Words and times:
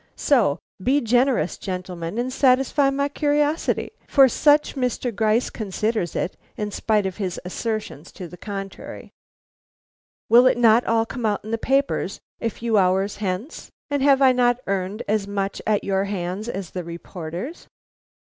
So 0.17 0.57
be 0.81 0.99
generous, 0.99 1.59
gentlemen, 1.59 2.17
and 2.17 2.33
satisfy 2.33 2.89
my 2.89 3.07
curiosity, 3.07 3.91
for 4.07 4.27
such 4.27 4.75
Mr. 4.75 5.15
Gryce 5.15 5.51
considers 5.51 6.15
it, 6.15 6.35
in 6.57 6.71
spite 6.71 7.05
of 7.05 7.17
his 7.17 7.39
assertions 7.45 8.11
to 8.13 8.27
the 8.27 8.35
contrary. 8.35 9.11
Will 10.27 10.47
it 10.47 10.57
not 10.57 10.83
all 10.87 11.05
come 11.05 11.27
out 11.27 11.43
in 11.45 11.51
the 11.51 11.59
papers 11.59 12.19
a 12.41 12.49
few 12.49 12.79
hours 12.79 13.17
hence, 13.17 13.69
and 13.91 14.01
have 14.01 14.23
I 14.23 14.31
not 14.31 14.59
earned 14.65 15.03
as 15.07 15.27
much 15.27 15.61
at 15.67 15.83
your 15.83 16.05
hands 16.05 16.49
as 16.49 16.71
the 16.71 16.83
reporters?" 16.83 17.67